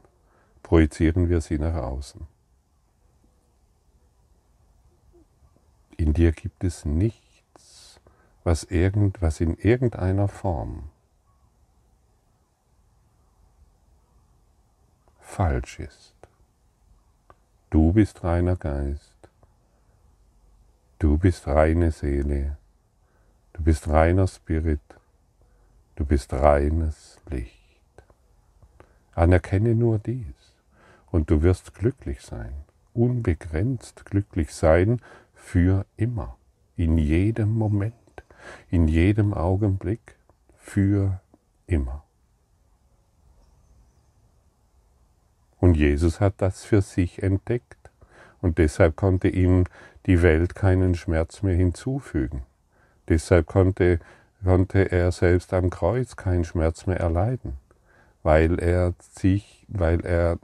projizieren 0.61 1.29
wir 1.29 1.41
sie 1.41 1.57
nach 1.57 1.75
außen. 1.75 2.27
In 5.97 6.13
dir 6.13 6.31
gibt 6.31 6.63
es 6.63 6.85
nichts, 6.85 7.99
was, 8.43 8.63
irgend, 8.63 9.21
was 9.21 9.41
in 9.41 9.55
irgendeiner 9.55 10.27
Form 10.27 10.89
falsch 15.29 15.79
ist. 15.79 16.15
Du 17.69 17.93
bist 17.93 18.23
reiner 18.23 18.55
Geist. 18.55 19.15
Du 20.97 21.17
bist 21.17 21.47
reine 21.47 21.91
Seele. 21.91 22.57
Du 23.53 23.63
bist 23.63 23.87
reiner 23.87 24.27
Spirit. 24.27 24.81
Du 25.95 26.03
bist 26.03 26.33
reines 26.33 27.19
Licht. 27.29 27.53
Anerkenne 29.13 29.75
nur 29.75 29.99
dies 29.99 30.55
und 31.11 31.29
du 31.29 31.41
wirst 31.41 31.75
glücklich 31.75 32.21
sein, 32.21 32.53
unbegrenzt 32.93 34.05
glücklich 34.05 34.53
sein 34.53 34.99
für 35.33 35.85
immer, 35.95 36.37
in 36.75 36.97
jedem 36.97 37.53
Moment, 37.53 37.93
in 38.69 38.87
jedem 38.87 39.33
Augenblick, 39.33 40.15
für 40.57 41.21
immer. 41.67 42.03
Und 45.59 45.75
Jesus 45.75 46.19
hat 46.19 46.35
das 46.37 46.63
für 46.63 46.81
sich 46.81 47.21
entdeckt. 47.21 47.91
Und 48.41 48.57
deshalb 48.57 48.95
konnte 48.95 49.27
ihm 49.27 49.65
die 50.05 50.21
Welt 50.21 50.55
keinen 50.55 50.95
Schmerz 50.95 51.43
mehr 51.43 51.55
hinzufügen. 51.55 52.43
Deshalb 53.09 53.47
konnte, 53.47 53.99
konnte 54.43 54.91
er 54.91 55.11
selbst 55.11 55.53
am 55.53 55.69
Kreuz 55.69 56.15
keinen 56.15 56.45
Schmerz 56.45 56.85
mehr 56.85 56.99
erleiden, 56.99 57.57
weil 58.23 58.59
er 58.59 58.93
sich, 58.99 59.65
weil 59.67 60.05
er 60.05 60.39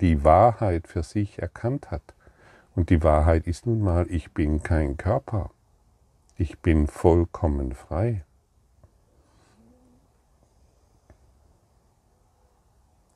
die 0.00 0.24
Wahrheit 0.24 0.86
für 0.88 1.02
sich 1.02 1.40
erkannt 1.40 1.90
hat. 1.90 2.14
Und 2.74 2.90
die 2.90 3.02
Wahrheit 3.02 3.46
ist 3.46 3.66
nun 3.66 3.80
mal, 3.80 4.06
ich 4.10 4.32
bin 4.32 4.62
kein 4.62 4.96
Körper. 4.96 5.50
Ich 6.36 6.58
bin 6.58 6.88
vollkommen 6.88 7.72
frei. 7.74 8.24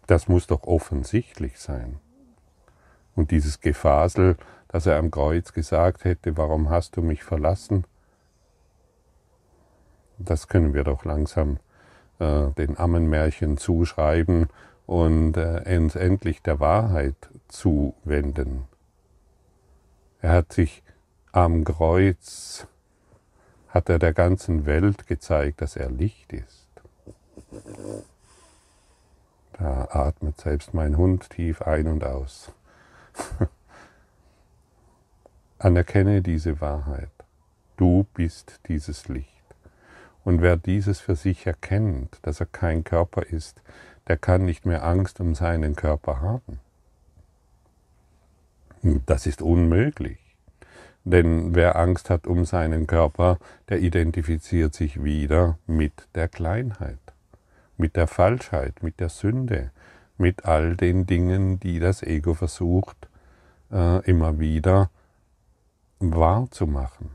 Das 0.08 0.26
muss 0.26 0.46
doch 0.46 0.64
offensichtlich 0.64 1.58
sein. 1.60 2.00
Und 3.14 3.30
dieses 3.30 3.60
Gefasel, 3.60 4.38
dass 4.68 4.86
er 4.86 4.96
am 4.96 5.10
Kreuz 5.10 5.52
gesagt 5.52 6.04
hätte, 6.04 6.38
warum 6.38 6.70
hast 6.70 6.96
du 6.96 7.02
mich 7.02 7.22
verlassen, 7.22 7.84
das 10.16 10.48
können 10.48 10.72
wir 10.72 10.82
doch 10.82 11.04
langsam 11.04 11.58
äh, 12.20 12.48
den 12.56 12.78
Ammenmärchen 12.78 13.58
zuschreiben 13.58 14.48
und 14.86 15.36
äh, 15.36 15.58
endlich 15.64 16.42
der 16.42 16.58
Wahrheit 16.58 17.28
zuwenden. 17.48 18.64
Er 20.22 20.32
hat 20.32 20.54
sich 20.54 20.82
am 21.32 21.64
Kreuz, 21.64 22.66
hat 23.68 23.90
er 23.90 23.98
der 23.98 24.14
ganzen 24.14 24.64
Welt 24.64 25.06
gezeigt, 25.06 25.60
dass 25.60 25.76
er 25.76 25.90
Licht 25.90 26.32
ist 26.32 26.66
Da 29.58 29.88
atmet 29.90 30.40
selbst 30.40 30.72
mein 30.72 30.96
Hund 30.96 31.30
tief 31.30 31.62
ein 31.62 31.88
und 31.88 32.04
aus. 32.04 32.52
Anerkenne 35.58 36.22
diese 36.22 36.60
Wahrheit. 36.60 37.10
Du 37.76 38.06
bist 38.14 38.60
dieses 38.68 39.08
Licht. 39.08 39.32
Und 40.24 40.42
wer 40.42 40.56
dieses 40.56 41.00
für 41.00 41.16
sich 41.16 41.46
erkennt, 41.46 42.18
dass 42.22 42.38
er 42.38 42.46
kein 42.46 42.84
Körper 42.84 43.22
ist, 43.22 43.60
der 44.06 44.16
kann 44.16 44.44
nicht 44.44 44.64
mehr 44.64 44.84
Angst 44.84 45.18
um 45.18 45.34
seinen 45.34 45.74
Körper 45.74 46.20
haben. 46.20 46.60
Das 49.06 49.26
ist 49.26 49.42
unmöglich. 49.42 50.18
Denn 51.02 51.54
wer 51.56 51.74
Angst 51.76 52.10
hat 52.10 52.28
um 52.28 52.44
seinen 52.44 52.86
Körper, 52.86 53.38
der 53.68 53.80
identifiziert 53.80 54.74
sich 54.74 55.02
wieder 55.02 55.58
mit 55.66 56.06
der 56.14 56.28
Kleinheit 56.28 57.07
mit 57.78 57.96
der 57.96 58.06
Falschheit, 58.06 58.82
mit 58.82 59.00
der 59.00 59.08
Sünde, 59.08 59.70
mit 60.18 60.44
all 60.44 60.76
den 60.76 61.06
Dingen, 61.06 61.58
die 61.60 61.78
das 61.78 62.02
Ego 62.02 62.34
versucht 62.34 63.08
äh, 63.72 64.04
immer 64.04 64.38
wieder 64.38 64.90
wahrzumachen. 66.00 67.10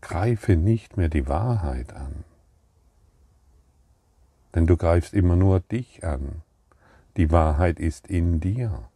Greife 0.00 0.56
nicht 0.56 0.96
mehr 0.96 1.08
die 1.08 1.28
Wahrheit 1.28 1.94
an, 1.94 2.24
denn 4.54 4.66
du 4.66 4.76
greifst 4.76 5.14
immer 5.14 5.36
nur 5.36 5.60
dich 5.60 6.04
an. 6.04 6.42
Die 7.16 7.30
Wahrheit 7.30 7.78
ist 7.78 8.08
in 8.08 8.40
dir. 8.40 8.88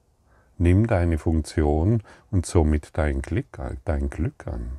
Nimm 0.58 0.88
deine 0.88 1.18
Funktion 1.18 2.02
und 2.30 2.44
somit 2.46 2.90
dein 2.98 3.22
Glück, 3.22 3.60
dein 3.84 4.10
Glück 4.10 4.46
an. 4.48 4.78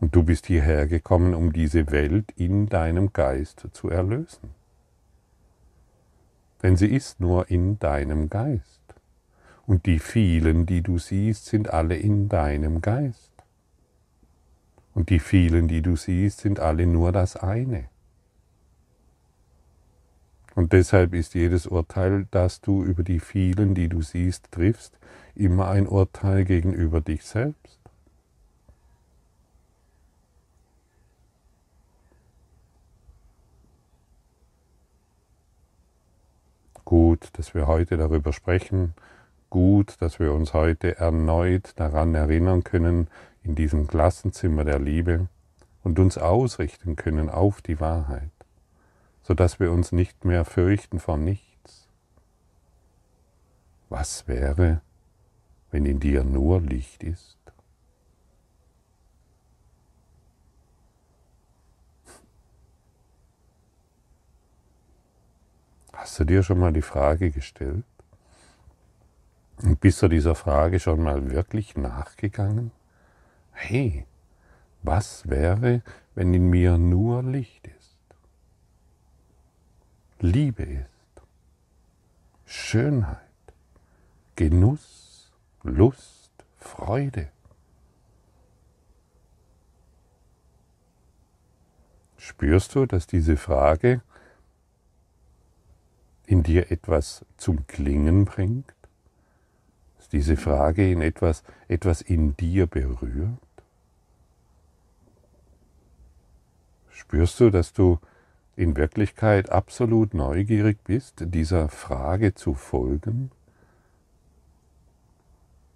Und 0.00 0.14
du 0.14 0.22
bist 0.22 0.46
hierher 0.46 0.86
gekommen, 0.86 1.34
um 1.34 1.52
diese 1.52 1.90
Welt 1.90 2.32
in 2.36 2.66
deinem 2.66 3.12
Geist 3.12 3.66
zu 3.72 3.88
erlösen. 3.88 4.50
Denn 6.62 6.76
sie 6.76 6.88
ist 6.88 7.20
nur 7.20 7.50
in 7.50 7.78
deinem 7.78 8.30
Geist. 8.30 8.82
Und 9.66 9.86
die 9.86 9.98
vielen, 9.98 10.66
die 10.66 10.82
du 10.82 10.98
siehst, 10.98 11.46
sind 11.46 11.70
alle 11.70 11.96
in 11.96 12.28
deinem 12.28 12.80
Geist. 12.80 13.32
Und 14.94 15.10
die 15.10 15.20
vielen, 15.20 15.68
die 15.68 15.82
du 15.82 15.94
siehst, 15.94 16.40
sind 16.40 16.58
alle 16.58 16.86
nur 16.86 17.12
das 17.12 17.36
eine. 17.36 17.88
Und 20.54 20.72
deshalb 20.72 21.14
ist 21.14 21.34
jedes 21.34 21.68
Urteil, 21.68 22.26
das 22.32 22.60
du 22.60 22.82
über 22.82 23.04
die 23.04 23.20
vielen, 23.20 23.76
die 23.76 23.88
du 23.88 24.02
siehst, 24.02 24.50
triffst, 24.50 24.98
immer 25.36 25.68
ein 25.68 25.86
Urteil 25.86 26.44
gegenüber 26.44 27.00
dich 27.00 27.24
selbst. 27.24 27.77
Gut, 36.88 37.28
dass 37.34 37.52
wir 37.52 37.66
heute 37.66 37.98
darüber 37.98 38.32
sprechen. 38.32 38.94
Gut, 39.50 40.00
dass 40.00 40.18
wir 40.18 40.32
uns 40.32 40.54
heute 40.54 40.96
erneut 40.96 41.74
daran 41.76 42.14
erinnern 42.14 42.64
können, 42.64 43.08
in 43.42 43.54
diesem 43.54 43.86
Klassenzimmer 43.86 44.64
der 44.64 44.78
Liebe 44.78 45.28
und 45.84 45.98
uns 45.98 46.16
ausrichten 46.16 46.96
können 46.96 47.28
auf 47.28 47.60
die 47.60 47.78
Wahrheit, 47.78 48.30
sodass 49.22 49.60
wir 49.60 49.70
uns 49.70 49.92
nicht 49.92 50.24
mehr 50.24 50.46
fürchten 50.46 50.98
vor 50.98 51.18
nichts. 51.18 51.90
Was 53.90 54.26
wäre, 54.26 54.80
wenn 55.70 55.84
in 55.84 56.00
dir 56.00 56.24
nur 56.24 56.62
Licht 56.62 57.04
ist? 57.04 57.37
Hast 65.98 66.20
du 66.20 66.24
dir 66.24 66.44
schon 66.44 66.60
mal 66.60 66.72
die 66.72 66.80
Frage 66.80 67.32
gestellt? 67.32 67.84
Und 69.60 69.80
bist 69.80 70.00
du 70.00 70.06
dieser 70.06 70.36
Frage 70.36 70.78
schon 70.78 71.02
mal 71.02 71.32
wirklich 71.32 71.76
nachgegangen? 71.76 72.70
Hey, 73.50 74.06
was 74.84 75.28
wäre, 75.28 75.82
wenn 76.14 76.32
in 76.32 76.48
mir 76.50 76.78
nur 76.78 77.24
Licht 77.24 77.66
ist? 77.66 77.96
Liebe 80.20 80.62
ist, 80.62 81.22
Schönheit, 82.46 83.18
Genuss, 84.36 85.32
Lust, 85.64 86.30
Freude. 86.58 87.28
Spürst 92.18 92.76
du, 92.76 92.86
dass 92.86 93.08
diese 93.08 93.36
Frage 93.36 94.00
in 96.28 96.42
dir 96.42 96.70
etwas 96.70 97.24
zum 97.38 97.66
Klingen 97.66 98.26
bringt? 98.26 98.74
Dass 99.96 100.08
diese 100.10 100.36
Frage 100.36 100.92
in 100.92 101.00
etwas, 101.00 101.42
etwas 101.68 102.02
in 102.02 102.36
dir 102.36 102.66
berührt? 102.66 103.38
Spürst 106.90 107.40
du, 107.40 107.48
dass 107.48 107.72
du 107.72 107.98
in 108.56 108.76
Wirklichkeit 108.76 109.50
absolut 109.50 110.12
neugierig 110.12 110.84
bist, 110.84 111.14
dieser 111.20 111.70
Frage 111.70 112.34
zu 112.34 112.52
folgen, 112.52 113.30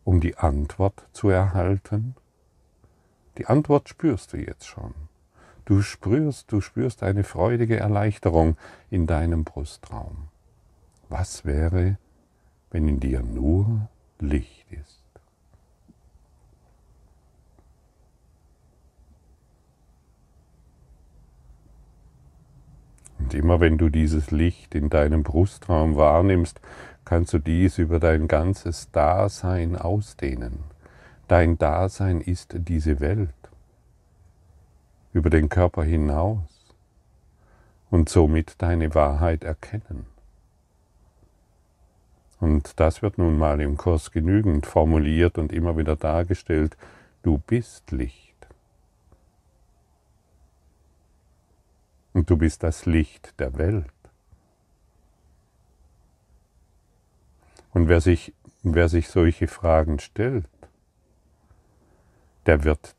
um 0.04 0.20
die 0.20 0.36
Antwort 0.36 1.06
zu 1.12 1.30
erhalten? 1.30 2.14
Die 3.38 3.46
Antwort 3.46 3.88
spürst 3.88 4.34
du 4.34 4.36
jetzt 4.36 4.66
schon. 4.66 4.92
Du 5.64 5.80
spürst, 5.80 6.52
du 6.52 6.60
spürst 6.60 7.02
eine 7.02 7.24
freudige 7.24 7.78
Erleichterung 7.78 8.58
in 8.90 9.06
deinem 9.06 9.44
Brustraum. 9.44 10.28
Was 11.12 11.44
wäre, 11.44 11.98
wenn 12.70 12.88
in 12.88 12.98
dir 12.98 13.20
nur 13.20 13.86
Licht 14.18 14.64
ist? 14.72 15.02
Und 23.18 23.34
immer 23.34 23.60
wenn 23.60 23.76
du 23.76 23.90
dieses 23.90 24.30
Licht 24.30 24.74
in 24.74 24.88
deinem 24.88 25.22
Brustraum 25.22 25.96
wahrnimmst, 25.96 26.62
kannst 27.04 27.34
du 27.34 27.38
dies 27.38 27.76
über 27.76 28.00
dein 28.00 28.26
ganzes 28.26 28.90
Dasein 28.90 29.76
ausdehnen. 29.76 30.60
Dein 31.28 31.58
Dasein 31.58 32.22
ist 32.22 32.54
diese 32.56 33.00
Welt, 33.00 33.50
über 35.12 35.28
den 35.28 35.50
Körper 35.50 35.84
hinaus 35.84 36.74
und 37.90 38.08
somit 38.08 38.54
deine 38.62 38.94
Wahrheit 38.94 39.44
erkennen. 39.44 40.11
Und 42.42 42.80
das 42.80 43.02
wird 43.02 43.18
nun 43.18 43.38
mal 43.38 43.60
im 43.60 43.76
Kurs 43.76 44.10
genügend 44.10 44.66
formuliert 44.66 45.38
und 45.38 45.52
immer 45.52 45.76
wieder 45.76 45.94
dargestellt. 45.94 46.76
Du 47.22 47.38
bist 47.38 47.92
Licht. 47.92 48.34
Und 52.12 52.28
du 52.30 52.36
bist 52.36 52.64
das 52.64 52.84
Licht 52.84 53.38
der 53.38 53.56
Welt. 53.58 53.86
Und 57.72 57.86
wer 57.86 58.00
sich, 58.00 58.34
wer 58.64 58.88
sich 58.88 59.06
solche 59.06 59.46
Fragen 59.46 60.00
stellt, 60.00 60.48
der 62.46 62.64
wird 62.64 62.96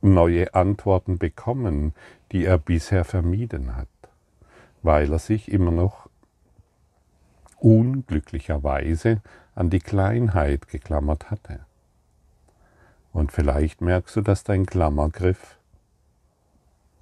neue 0.00 0.54
Antworten 0.54 1.18
bekommen, 1.18 1.92
die 2.30 2.44
er 2.44 2.58
bisher 2.58 3.04
vermieden 3.04 3.74
hat, 3.74 3.88
weil 4.82 5.12
er 5.12 5.18
sich 5.18 5.50
immer 5.50 5.72
noch 5.72 6.05
unglücklicherweise 7.66 9.20
an 9.56 9.70
die 9.70 9.80
Kleinheit 9.80 10.68
geklammert 10.68 11.32
hatte. 11.32 11.66
Und 13.12 13.32
vielleicht 13.32 13.80
merkst 13.80 14.14
du, 14.14 14.20
dass 14.20 14.44
dein 14.44 14.66
Klammergriff 14.66 15.58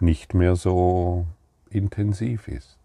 nicht 0.00 0.32
mehr 0.32 0.56
so 0.56 1.26
intensiv 1.68 2.48
ist, 2.48 2.78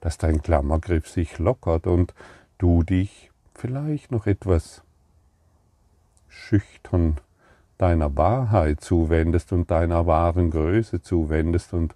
dass 0.00 0.16
dein 0.16 0.40
Klammergriff 0.40 1.06
sich 1.06 1.38
lockert 1.38 1.86
und 1.86 2.14
du 2.56 2.82
dich 2.82 3.30
vielleicht 3.54 4.10
noch 4.10 4.26
etwas 4.26 4.82
schüchtern 6.28 7.18
deiner 7.76 8.16
Wahrheit 8.16 8.80
zuwendest 8.80 9.52
und 9.52 9.70
deiner 9.70 10.06
wahren 10.06 10.50
Größe 10.50 11.02
zuwendest 11.02 11.74
und 11.74 11.94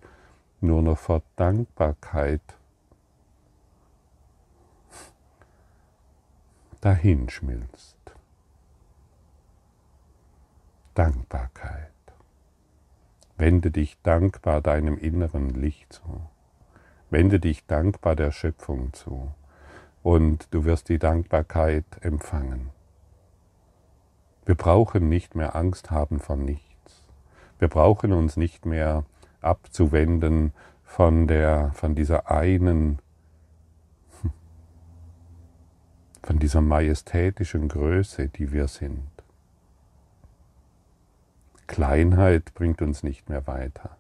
nur 0.61 0.83
noch 0.83 0.99
vor 0.99 1.23
Dankbarkeit 1.37 2.43
dahinschmilzt. 6.81 7.97
Dankbarkeit. 10.95 11.91
Wende 13.37 13.71
dich 13.71 14.01
dankbar 14.03 14.63
deinem 14.63 14.97
inneren 14.97 15.51
Licht 15.51 15.93
zu. 15.93 16.23
Wende 17.11 17.39
dich 17.39 17.67
dankbar 17.67 18.17
der 18.17 18.33
Schöpfung 18.33 18.93
zu. 18.95 19.33
Und 20.03 20.49
du 20.53 20.65
wirst 20.65 20.89
die 20.89 20.99
Dankbarkeit 20.99 21.85
empfangen. 22.01 22.71
Wir 24.47 24.55
brauchen 24.55 25.09
nicht 25.09 25.35
mehr 25.35 25.57
Angst 25.57 25.91
haben 25.91 26.21
vor 26.21 26.37
nichts. 26.37 27.07
Wir 27.59 27.69
brauchen 27.69 28.13
uns 28.13 28.37
nicht 28.37 28.65
mehr 28.65 29.05
abzuwenden 29.41 30.53
von, 30.85 31.27
der, 31.27 31.73
von 31.75 31.95
dieser 31.95 32.31
einen, 32.31 33.01
von 36.27 36.41
dieser 36.41 36.61
majestätischen 36.61 37.69
Größe, 37.69 38.27
die 38.27 38.51
wir 38.51 38.67
sind. 38.67 39.07
Kleinheit 41.69 42.53
bringt 42.55 42.83
uns 42.83 43.05
nicht 43.05 43.29
mehr 43.29 43.47
weiter. 43.47 43.97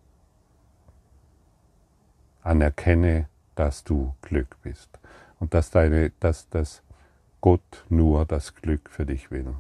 Anerkenne, 2.43 3.29
dass 3.55 3.85
du 3.85 4.13
Glück 4.23 4.57
bist 4.65 4.91
und 5.39 5.55
dass, 5.55 5.71
deine, 5.71 6.11
dass 6.19 6.49
das 6.49 6.83
Gott 7.41 7.85
nur 7.89 8.25
das 8.25 8.57
Glück 8.57 8.91
für 8.91 9.07
dich 9.07 9.31
will. 9.31 9.55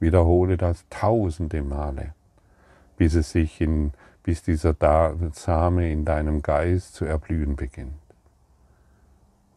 Wiederhole 0.00 0.56
das 0.56 0.84
tausende 0.90 1.62
Male, 1.62 2.14
bis 2.96 3.14
es 3.14 3.30
sich 3.30 3.60
in, 3.60 3.92
bis 4.24 4.42
dieser 4.42 4.74
Same 5.32 5.92
in 5.92 6.04
deinem 6.04 6.42
Geist 6.42 6.94
zu 6.94 7.04
erblühen 7.04 7.54
beginnt. 7.54 8.01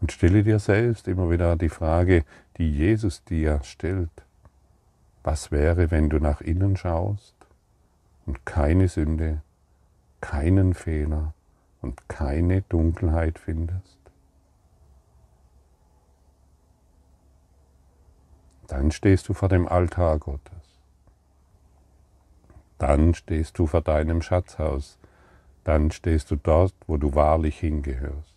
Und 0.05 0.11
stelle 0.11 0.43
dir 0.43 0.59
selbst 0.59 1.07
immer 1.07 1.31
wieder 1.31 1.55
die 1.55 1.67
Frage, 1.67 2.25
die 2.57 2.71
Jesus 2.71 3.23
dir 3.23 3.59
stellt. 3.63 4.11
Was 5.23 5.49
wäre, 5.49 5.89
wenn 5.89 6.11
du 6.11 6.19
nach 6.19 6.41
innen 6.41 6.77
schaust 6.77 7.33
und 8.27 8.45
keine 8.45 8.87
Sünde, 8.87 9.41
keinen 10.21 10.75
Fehler 10.75 11.33
und 11.81 12.07
keine 12.07 12.61
Dunkelheit 12.61 13.39
findest? 13.39 13.97
Dann 18.67 18.91
stehst 18.91 19.27
du 19.27 19.33
vor 19.33 19.49
dem 19.49 19.67
Altar 19.67 20.19
Gottes. 20.19 20.83
Dann 22.77 23.15
stehst 23.15 23.57
du 23.57 23.65
vor 23.65 23.81
deinem 23.81 24.21
Schatzhaus. 24.21 24.99
Dann 25.63 25.89
stehst 25.89 26.29
du 26.29 26.35
dort, 26.35 26.75
wo 26.85 26.97
du 26.97 27.15
wahrlich 27.15 27.59
hingehörst. 27.59 28.34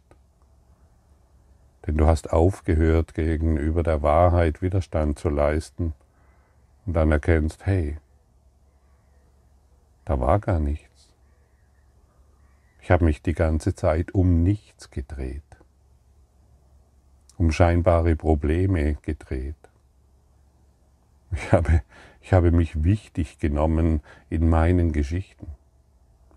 Denn 1.88 1.96
du 1.96 2.06
hast 2.06 2.34
aufgehört, 2.34 3.14
gegenüber 3.14 3.82
der 3.82 4.02
Wahrheit 4.02 4.60
Widerstand 4.60 5.18
zu 5.18 5.30
leisten 5.30 5.94
und 6.84 6.92
dann 6.92 7.10
erkennst, 7.10 7.64
hey, 7.64 7.96
da 10.04 10.20
war 10.20 10.38
gar 10.38 10.60
nichts. 10.60 11.08
Ich 12.82 12.90
habe 12.90 13.06
mich 13.06 13.22
die 13.22 13.32
ganze 13.32 13.74
Zeit 13.74 14.12
um 14.14 14.42
nichts 14.42 14.90
gedreht, 14.90 15.42
um 17.38 17.52
scheinbare 17.52 18.16
Probleme 18.16 18.96
gedreht. 19.00 19.56
Ich 21.32 21.52
habe, 21.52 21.80
ich 22.20 22.34
habe 22.34 22.50
mich 22.52 22.84
wichtig 22.84 23.38
genommen 23.38 24.02
in 24.28 24.50
meinen 24.50 24.92
Geschichten. 24.92 25.46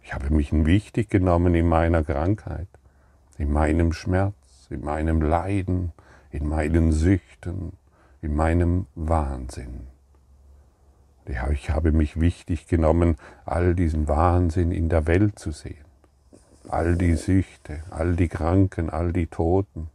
Ich 0.02 0.14
habe 0.14 0.34
mich 0.34 0.54
wichtig 0.54 1.10
genommen 1.10 1.56
in 1.56 1.68
meiner 1.68 2.06
Krankheit, 2.06 2.70
in 3.38 3.52
meinem 3.52 3.92
Schmerz, 3.92 4.34
in 4.72 4.84
meinem 4.84 5.22
Leiden, 5.22 5.92
in 6.32 6.48
meinen 6.48 6.92
Süchten, 6.92 7.74
in 8.22 8.36
meinem 8.36 8.88
Wahnsinn. 8.96 9.88
Ja, 11.28 11.50
ich 11.50 11.70
habe 11.70 11.92
mich 11.92 12.20
wichtig 12.20 12.68
genommen, 12.68 13.16
all 13.46 13.76
diesen 13.76 14.08
Wahnsinn 14.08 14.72
in 14.72 14.90
der 14.90 15.08
Welt 15.08 15.38
zu 15.40 15.52
sehen. 15.52 15.86
All 16.68 16.96
die 16.96 17.16
Süchte, 17.16 17.84
all 17.90 18.16
die 18.16 18.28
Kranken, 18.28 18.90
all 18.90 19.14
die 19.14 19.28
Toten, 19.28 19.90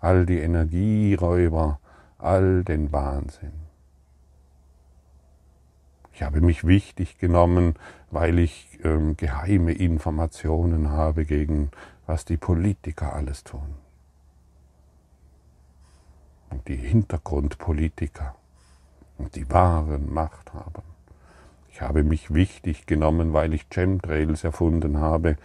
all 0.00 0.26
die 0.26 0.38
Energieräuber, 0.38 1.80
all 2.18 2.64
den 2.64 2.92
Wahnsinn. 2.92 3.52
Ich 6.12 6.22
habe 6.22 6.40
mich 6.40 6.66
wichtig 6.66 7.18
genommen, 7.18 7.74
weil 8.10 8.38
ich 8.38 8.80
ähm, 8.82 9.16
geheime 9.16 9.72
Informationen 9.72 10.90
habe 10.90 11.24
gegen 11.24 11.70
was 12.08 12.24
die 12.24 12.38
Politiker 12.38 13.14
alles 13.14 13.44
tun. 13.44 13.76
Und 16.50 16.66
die 16.68 16.76
Hintergrundpolitiker 16.76 18.34
und 19.18 19.34
die 19.36 19.50
wahren 19.50 20.12
Machthaber. 20.12 20.82
Ich 21.70 21.80
habe 21.80 22.02
mich 22.02 22.32
wichtig 22.32 22.86
genommen, 22.86 23.32
weil 23.32 23.54
ich 23.54 23.68
Chemtrails 23.68 24.44
erfunden 24.44 24.98
habe 24.98 25.36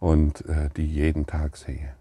und 0.00 0.46
äh, 0.48 0.68
die 0.76 0.86
jeden 0.86 1.26
Tag 1.26 1.56
sehe. 1.56 1.94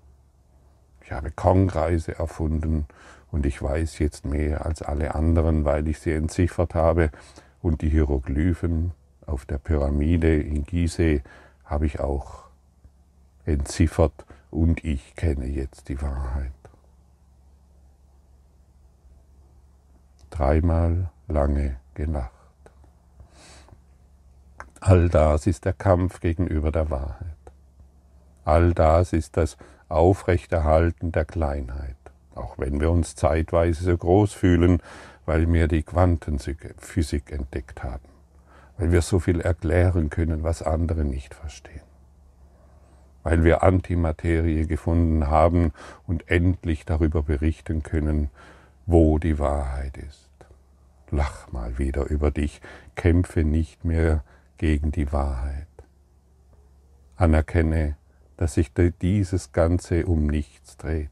Ich 1.03 1.11
habe 1.11 1.31
Kongreise 1.31 2.17
erfunden 2.17 2.85
und 3.31 3.45
ich 3.45 3.61
weiß 3.61 3.99
jetzt 3.99 4.25
mehr 4.25 4.65
als 4.65 4.81
alle 4.81 5.15
anderen, 5.15 5.65
weil 5.65 5.87
ich 5.87 5.99
sie 5.99 6.11
entziffert 6.11 6.75
habe 6.75 7.09
und 7.61 7.81
die 7.81 7.89
Hieroglyphen 7.89 8.91
auf 9.25 9.45
der 9.45 9.57
Pyramide 9.57 10.41
in 10.41 10.65
Gizeh 10.65 11.21
habe 11.65 11.85
ich 11.85 11.99
auch 11.99 12.45
entziffert 13.45 14.25
und 14.51 14.83
ich 14.83 15.15
kenne 15.15 15.47
jetzt 15.47 15.89
die 15.89 16.01
Wahrheit. 16.01 16.51
Dreimal 20.31 21.09
lange 21.27 21.77
gelacht. 21.93 22.31
All 24.79 25.09
das 25.09 25.45
ist 25.45 25.65
der 25.65 25.73
Kampf 25.73 26.21
gegenüber 26.21 26.71
der 26.71 26.89
Wahrheit. 26.89 27.27
All 28.45 28.73
das 28.73 29.13
ist 29.13 29.37
das 29.37 29.57
Aufrechterhalten 29.89 31.11
der 31.11 31.25
Kleinheit, 31.25 31.97
auch 32.33 32.57
wenn 32.57 32.79
wir 32.79 32.89
uns 32.89 33.15
zeitweise 33.15 33.83
so 33.83 33.95
groß 33.95 34.33
fühlen, 34.33 34.81
weil 35.25 35.51
wir 35.51 35.67
die 35.67 35.83
Quantenphysik 35.83 37.31
entdeckt 37.31 37.83
haben, 37.83 38.07
weil 38.77 38.91
wir 38.91 39.01
so 39.01 39.19
viel 39.19 39.41
erklären 39.41 40.09
können, 40.09 40.43
was 40.43 40.63
andere 40.63 41.03
nicht 41.03 41.35
verstehen, 41.35 41.83
weil 43.21 43.43
wir 43.43 43.63
Antimaterie 43.63 44.65
gefunden 44.65 45.27
haben 45.27 45.73
und 46.07 46.27
endlich 46.31 46.85
darüber 46.85 47.21
berichten 47.21 47.83
können, 47.83 48.31
wo 48.91 49.17
die 49.19 49.39
Wahrheit 49.39 49.97
ist. 49.97 50.29
Lach 51.11 51.49
mal 51.51 51.77
wieder 51.77 52.09
über 52.09 52.29
dich, 52.29 52.59
kämpfe 52.95 53.45
nicht 53.45 53.85
mehr 53.85 54.23
gegen 54.57 54.91
die 54.91 55.13
Wahrheit. 55.13 55.67
Anerkenne, 57.15 57.95
dass 58.35 58.55
sich 58.55 58.71
dieses 59.01 59.53
Ganze 59.53 60.05
um 60.05 60.27
nichts 60.27 60.75
dreht. 60.75 61.09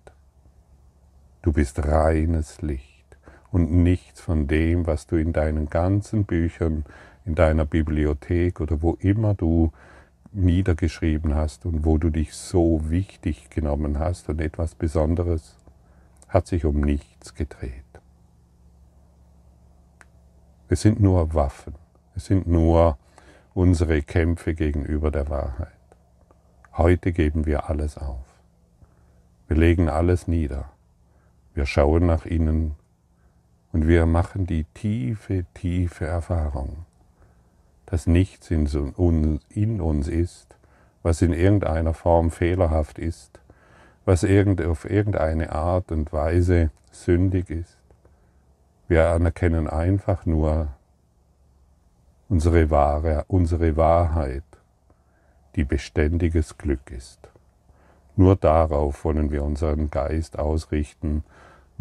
Du 1.41 1.53
bist 1.53 1.85
reines 1.85 2.61
Licht 2.61 3.17
und 3.49 3.71
nichts 3.71 4.19
von 4.19 4.47
dem, 4.47 4.85
was 4.85 5.07
du 5.07 5.15
in 5.15 5.31
deinen 5.31 5.69
ganzen 5.69 6.25
Büchern, 6.25 6.83
in 7.23 7.35
deiner 7.35 7.65
Bibliothek 7.65 8.59
oder 8.59 8.81
wo 8.81 8.97
immer 8.99 9.35
du 9.35 9.71
niedergeschrieben 10.33 11.33
hast 11.33 11.65
und 11.65 11.85
wo 11.85 11.97
du 11.97 12.09
dich 12.09 12.33
so 12.33 12.89
wichtig 12.89 13.49
genommen 13.49 13.99
hast 13.99 14.27
und 14.27 14.41
etwas 14.41 14.75
Besonderes, 14.75 15.58
hat 16.29 16.47
sich 16.47 16.63
um 16.65 16.79
nichts 16.79 17.33
gedreht. 17.33 17.83
Es 20.69 20.81
sind 20.81 20.99
nur 20.99 21.33
Waffen, 21.33 21.73
es 22.15 22.25
sind 22.25 22.47
nur 22.47 22.97
unsere 23.55 24.03
Kämpfe 24.03 24.53
gegenüber 24.53 25.09
der 25.11 25.29
Wahrheit. 25.29 25.73
Heute 26.77 27.11
geben 27.11 27.45
wir 27.45 27.69
alles 27.69 27.97
auf. 27.97 28.25
Wir 29.47 29.57
legen 29.57 29.89
alles 29.89 30.27
nieder. 30.27 30.69
Wir 31.55 31.65
schauen 31.65 32.05
nach 32.05 32.25
innen 32.25 32.75
und 33.71 33.87
wir 33.87 34.05
machen 34.05 34.45
die 34.45 34.65
tiefe, 34.75 35.45
tiefe 35.55 36.05
Erfahrung, 36.05 36.85
dass 37.87 38.05
nichts 38.05 38.51
in 38.51 39.81
uns 39.81 40.07
ist, 40.07 40.55
was 41.01 41.23
in 41.23 41.33
irgendeiner 41.33 41.95
Form 41.95 42.29
fehlerhaft 42.29 42.99
ist, 42.99 43.39
was 44.05 44.23
auf 44.23 44.89
irgendeine 44.89 45.51
Art 45.51 45.91
und 45.91 46.11
Weise 46.11 46.71
sündig 46.91 47.49
ist. 47.49 47.77
Wir 48.87 49.09
anerkennen 49.09 49.67
einfach 49.67 50.25
nur 50.25 50.69
unsere, 52.27 52.69
wahre, 52.69 53.25
unsere 53.27 53.77
Wahrheit, 53.77 54.43
die 55.55 55.63
beständiges 55.63 56.57
Glück 56.57 56.91
ist. 56.91 57.19
Nur 58.15 58.35
darauf 58.35 59.05
wollen 59.05 59.31
wir 59.31 59.43
unseren 59.43 59.91
Geist 59.91 60.39
ausrichten 60.39 61.23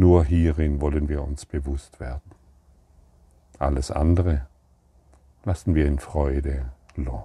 nur 0.00 0.24
hierin 0.24 0.81
wollen 0.81 1.09
wir 1.09 1.22
uns 1.22 1.44
bewusst 1.44 1.98
werden. 1.98 2.31
Alles 3.59 3.90
andere 3.90 4.46
lassen 5.44 5.74
wir 5.74 5.87
in 5.87 5.98
Freude 5.98 6.70
los. 6.94 7.24